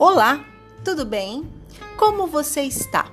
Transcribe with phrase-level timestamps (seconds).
[0.00, 0.44] Olá,
[0.84, 1.50] tudo bem?
[1.96, 3.10] Como você está?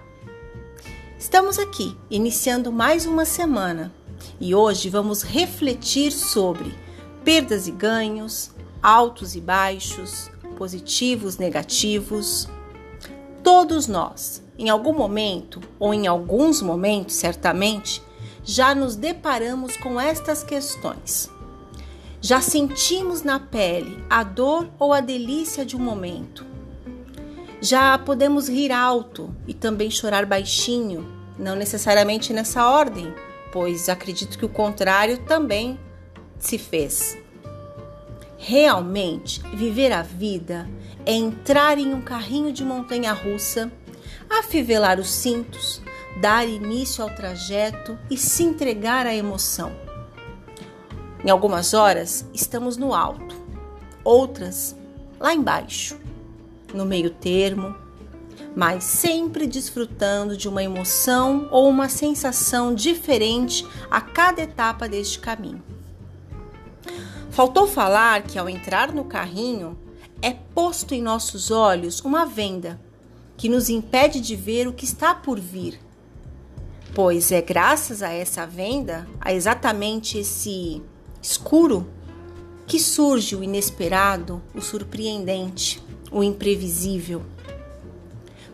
[1.17, 3.91] Estamos aqui iniciando mais uma semana
[4.39, 6.77] e hoje vamos refletir sobre
[7.23, 8.51] perdas e ganhos,
[8.83, 10.29] altos e baixos,
[10.59, 12.47] positivos, negativos.
[13.43, 17.99] Todos nós, em algum momento ou em alguns momentos, certamente,
[18.43, 21.31] já nos deparamos com estas questões.
[22.21, 26.53] Já sentimos na pele a dor ou a delícia de um momento.
[27.67, 31.03] Já podemos rir alto e também chorar baixinho,
[31.35, 33.11] não necessariamente nessa ordem,
[33.51, 35.79] pois acredito que o contrário também
[36.37, 37.17] se fez.
[38.37, 40.69] Realmente, viver a vida
[41.07, 43.71] é entrar em um carrinho de montanha russa,
[44.29, 45.81] afivelar os cintos,
[46.21, 49.71] dar início ao trajeto e se entregar à emoção.
[51.23, 53.35] Em algumas horas estamos no alto,
[54.03, 54.75] outras
[55.19, 56.04] lá embaixo,
[56.73, 57.75] no meio termo,
[58.55, 65.63] mas sempre desfrutando de uma emoção ou uma sensação diferente a cada etapa deste caminho.
[67.29, 69.77] Faltou falar que ao entrar no carrinho
[70.21, 72.79] é posto em nossos olhos uma venda
[73.35, 75.79] que nos impede de ver o que está por vir
[76.95, 80.81] pois é graças a essa venda, a exatamente esse
[81.21, 81.85] escuro,
[82.65, 85.83] que surge o inesperado, o surpreendente,
[86.15, 87.23] o imprevisível.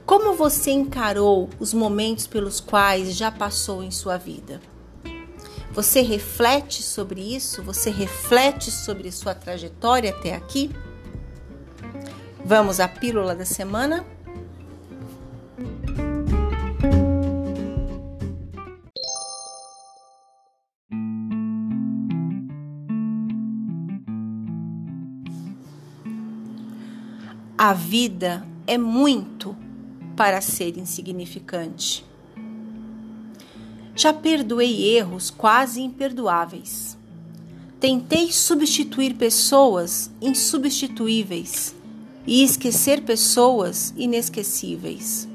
[0.04, 4.60] Como você encarou os momentos pelos quais já passou em sua vida?
[5.72, 7.62] Você reflete sobre isso?
[7.62, 10.72] Você reflete sobre sua trajetória até aqui?
[12.44, 14.04] Vamos à pílula da semana?
[27.64, 29.56] A vida é muito
[30.18, 32.04] para ser insignificante.
[33.96, 36.98] Já perdoei erros quase imperdoáveis.
[37.80, 41.76] Tentei substituir pessoas insubstituíveis
[42.26, 45.30] e esquecer pessoas inesquecíveis.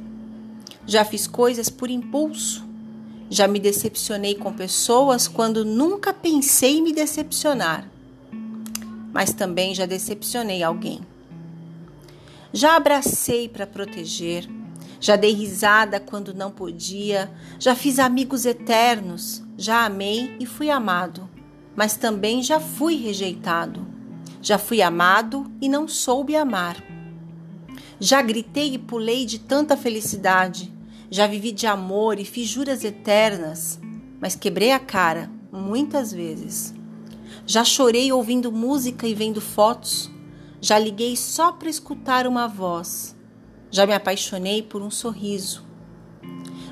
[0.85, 2.67] Já fiz coisas por impulso.
[3.31, 7.89] Já me decepcionei com pessoas quando nunca pensei me decepcionar.
[9.13, 11.03] Mas também já decepcionei alguém.
[12.53, 14.49] Já abracei para proteger,
[15.01, 21.29] já dei risada quando não podia, já fiz amigos eternos, já amei e fui amado,
[21.75, 23.87] mas também já fui rejeitado.
[24.41, 26.77] Já fui amado e não soube amar.
[27.99, 30.73] Já gritei e pulei de tanta felicidade,
[31.11, 33.81] já vivi de amor e fiz juras eternas,
[34.21, 36.75] mas quebrei a cara muitas vezes.
[37.47, 40.11] Já chorei ouvindo música e vendo fotos,
[40.61, 43.17] já liguei só para escutar uma voz.
[43.71, 45.65] Já me apaixonei por um sorriso.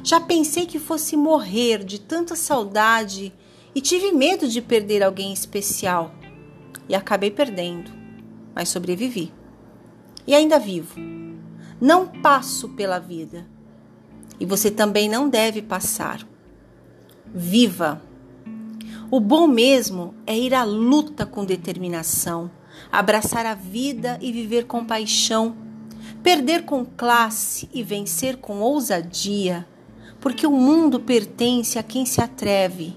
[0.03, 3.33] Já pensei que fosse morrer de tanta saudade
[3.75, 6.15] e tive medo de perder alguém especial.
[6.89, 7.91] E acabei perdendo,
[8.55, 9.33] mas sobrevivi.
[10.27, 10.99] E ainda vivo.
[11.81, 13.47] Não passo pela vida.
[14.39, 16.27] E você também não deve passar.
[17.27, 18.03] Viva!
[19.11, 22.51] O bom mesmo é ir à luta com determinação
[22.91, 25.57] abraçar a vida e viver com paixão,
[26.23, 29.67] perder com classe e vencer com ousadia,
[30.21, 32.97] porque o mundo pertence a quem se atreve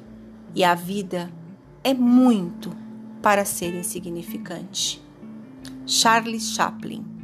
[0.56, 1.32] e a vida
[1.84, 2.76] é muito
[3.22, 5.02] para ser insignificante.
[5.86, 7.17] Charles Chaplin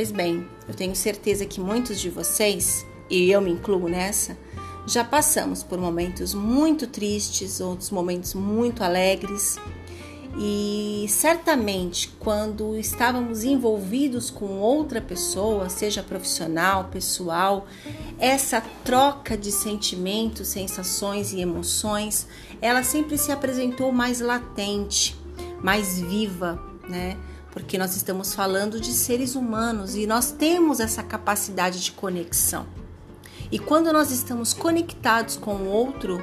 [0.00, 4.34] Pois bem, eu tenho certeza que muitos de vocês, e eu me incluo nessa,
[4.86, 9.58] já passamos por momentos muito tristes, outros momentos muito alegres.
[10.38, 17.66] E certamente, quando estávamos envolvidos com outra pessoa, seja profissional, pessoal,
[18.18, 22.26] essa troca de sentimentos, sensações e emoções,
[22.62, 25.14] ela sempre se apresentou mais latente,
[25.62, 26.58] mais viva,
[26.88, 27.18] né?
[27.50, 32.66] Porque nós estamos falando de seres humanos e nós temos essa capacidade de conexão.
[33.50, 36.22] E quando nós estamos conectados com o outro,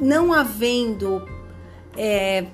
[0.00, 1.22] não havendo
[1.96, 2.46] é,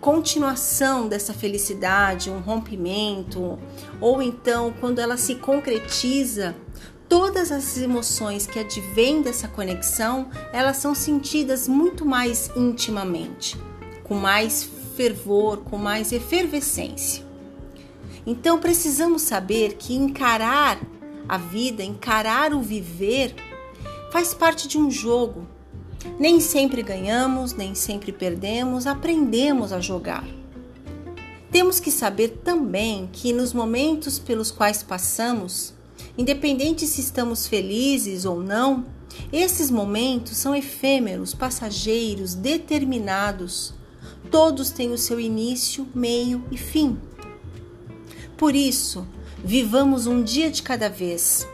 [0.00, 3.58] continuação dessa felicidade, um rompimento,
[4.00, 6.54] ou então quando ela se concretiza,
[7.08, 13.58] todas as emoções que advêm dessa conexão, elas são sentidas muito mais intimamente,
[14.04, 17.24] com mais fervor, com mais efervescência.
[18.26, 20.78] Então precisamos saber que encarar
[21.26, 23.34] A vida, encarar o viver,
[24.12, 25.46] faz parte de um jogo.
[26.18, 30.26] Nem sempre ganhamos, nem sempre perdemos, aprendemos a jogar.
[31.50, 35.72] Temos que saber também que nos momentos pelos quais passamos,
[36.18, 38.84] independente se estamos felizes ou não,
[39.32, 43.79] esses momentos são efêmeros, passageiros, determinados.
[44.30, 46.98] Todos têm o seu início, meio e fim.
[48.36, 49.06] Por isso,
[49.44, 51.46] vivamos um dia de cada vez,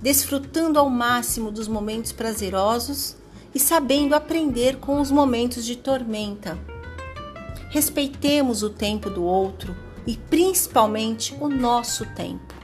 [0.00, 3.16] desfrutando ao máximo dos momentos prazerosos
[3.54, 6.58] e sabendo aprender com os momentos de tormenta.
[7.70, 9.76] Respeitemos o tempo do outro
[10.06, 12.54] e principalmente o nosso tempo.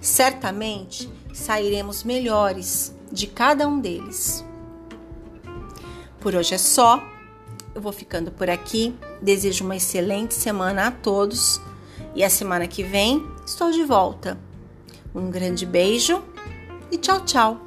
[0.00, 4.44] Certamente sairemos melhores de cada um deles.
[6.20, 7.02] Por hoje é só.
[7.76, 8.96] Eu vou ficando por aqui.
[9.20, 11.60] Desejo uma excelente semana a todos
[12.14, 14.38] e a semana que vem estou de volta.
[15.14, 16.22] Um grande beijo
[16.90, 17.65] e tchau, tchau!